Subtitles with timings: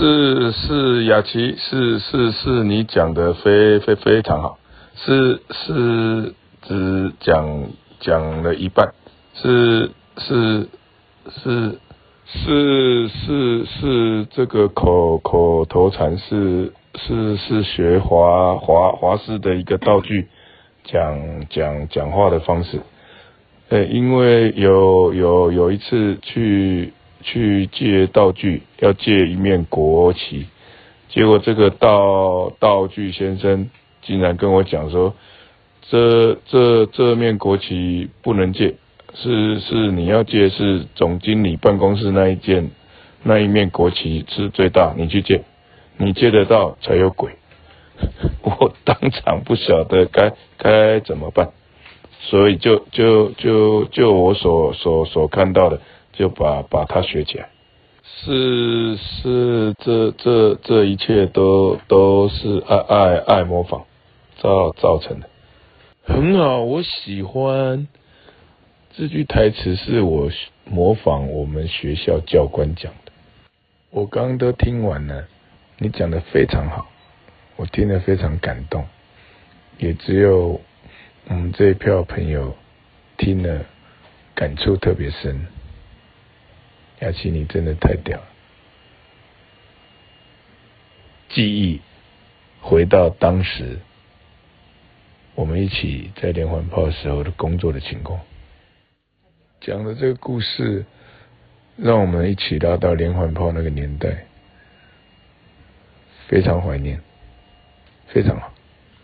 [0.00, 4.58] 是是雅琪，是是是你讲的非非非常好，
[4.94, 7.66] 是是只讲
[8.00, 8.94] 讲了一半，
[9.34, 10.68] 是是
[11.28, 11.78] 是
[12.24, 20.28] 是是是这个口口头禅是是是学华华华师的一个道具，
[20.82, 22.80] 讲讲讲话的方式，
[23.68, 26.94] 呃，因为有有有一次去。
[27.22, 30.46] 去借道具，要借一面国旗，
[31.08, 33.70] 结果这个道道具先生
[34.02, 35.14] 竟然跟我讲说，
[35.82, 38.74] 这这这面国旗不能借，
[39.14, 42.70] 是是你要借是总经理办公室那一件
[43.22, 45.42] 那一面国旗是最大，你去借，
[45.98, 47.32] 你借得到才有鬼。
[48.42, 51.50] 我当场不晓得该该怎么办，
[52.20, 55.80] 所以就就就就我所所所看到的。
[56.12, 57.48] 就把把它学起来，
[58.02, 63.84] 是是，这这这一切都都是爱爱爱模仿
[64.36, 65.28] 造造成的，
[66.04, 67.86] 很好，我喜欢
[68.92, 70.28] 这句台词，是我
[70.64, 73.12] 模仿我们学校教官讲的。
[73.90, 75.26] 我刚刚都听完了，
[75.78, 76.86] 你讲的非常好，
[77.56, 78.84] 我听得非常感动，
[79.78, 80.60] 也只有
[81.28, 82.54] 我们这一票朋友
[83.16, 83.64] 听了
[84.34, 85.46] 感触特别深。
[87.00, 88.26] 雅琪，你真的太屌了！
[91.30, 91.80] 记忆
[92.60, 93.78] 回到当时，
[95.34, 98.20] 我们一起在连环炮时候的工作的情况，
[99.60, 100.84] 讲的这个故事，
[101.76, 104.26] 让我们一起拉到连环炮那个年代，
[106.28, 107.00] 非常怀念，
[108.08, 108.49] 非常好